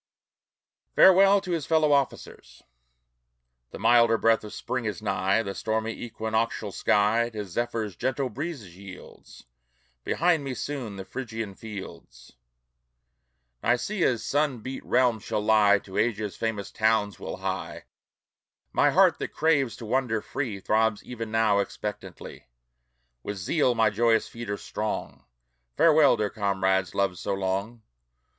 FAREWELL 0.95 1.41
TO 1.41 1.51
HIS 1.51 1.67
FELLOW 1.67 1.91
OFFICERS 1.93 2.63
The 3.69 3.77
milder 3.77 4.17
breath 4.17 4.43
of 4.43 4.51
Spring 4.51 4.85
is 4.85 4.99
nigh; 4.99 5.43
The 5.43 5.53
stormy 5.53 5.91
equinoctial 5.91 6.71
sky 6.71 7.29
To 7.29 7.45
Zephyr's 7.45 7.95
gentle 7.95 8.29
breezes 8.29 8.75
yields. 8.75 9.45
Behind 10.03 10.43
me 10.43 10.55
soon 10.55 10.95
the 10.95 11.05
Phrygian 11.05 11.53
fields, 11.53 12.33
Nicæa's 13.63 14.23
sun 14.25 14.61
beat 14.61 14.83
realm, 14.83 15.19
shall 15.19 15.39
lie. 15.39 15.77
To 15.77 15.99
Asia's 15.99 16.35
famous 16.35 16.71
towns 16.71 17.19
we'll 17.19 17.37
hie. 17.37 17.83
My 18.73 18.89
heart, 18.89 19.19
that 19.19 19.33
craves 19.35 19.75
to 19.75 19.85
wander 19.85 20.19
free, 20.19 20.59
Throbs 20.59 21.03
even 21.03 21.29
now 21.29 21.59
expectantly. 21.59 22.47
With 23.21 23.37
zeal 23.37 23.75
my 23.75 23.91
joyous 23.91 24.27
feet 24.27 24.49
are 24.49 24.57
strong; 24.57 25.25
Farewell, 25.77 26.17
dear 26.17 26.31
comrades, 26.31 26.95
loved 26.95 27.19
so 27.19 27.35
long! 27.35 27.83